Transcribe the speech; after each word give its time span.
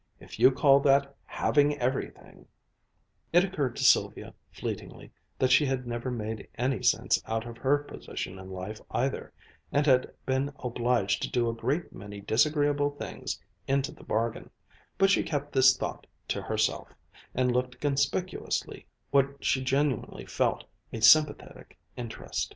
If 0.19 0.39
you 0.39 0.49
call 0.49 0.79
that 0.79 1.15
'having 1.25 1.77
everything'" 1.77 2.47
It 3.33 3.43
occurred 3.43 3.75
to 3.75 3.83
Sylvia 3.83 4.33
fleetingly 4.51 5.11
that 5.37 5.51
she 5.51 5.63
had 5.67 5.85
never 5.85 6.09
made 6.09 6.47
any 6.57 6.81
sense 6.81 7.21
out 7.27 7.45
of 7.45 7.55
her 7.59 7.77
position 7.77 8.39
in 8.39 8.49
life 8.49 8.81
either, 8.89 9.31
and 9.71 9.85
had 9.85 10.11
been 10.25 10.53
obliged 10.63 11.21
to 11.21 11.29
do 11.29 11.47
a 11.51 11.53
great 11.53 11.93
many 11.93 12.19
disagreeable 12.19 12.89
things 12.89 13.39
into 13.67 13.91
the 13.91 14.03
bargain, 14.03 14.49
but 14.97 15.11
she 15.11 15.21
kept 15.21 15.51
this 15.51 15.77
thought 15.77 16.07
to 16.29 16.41
herself, 16.41 16.91
and 17.35 17.51
looked 17.51 17.79
conspicuously 17.79 18.87
what 19.11 19.27
she 19.45 19.63
genuinely 19.63 20.25
felt, 20.25 20.63
a 20.91 20.99
sympathetic 20.99 21.77
interest. 21.95 22.49